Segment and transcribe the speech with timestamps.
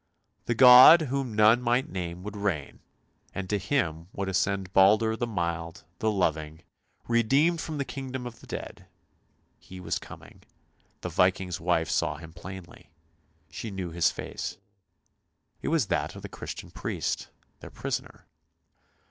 [0.45, 2.79] The God whom none might name would reign,
[3.35, 6.63] and to Him would ascend Baldur the mild, the loving,
[7.07, 8.87] redeemed from the kingdom of the dead—
[9.59, 10.41] he was coming—
[11.01, 12.89] the Viking's wife saw him plainly,
[13.51, 14.57] she knew his face—
[15.61, 17.29] it was that of the Christian priest,
[17.59, 18.25] their prisoner.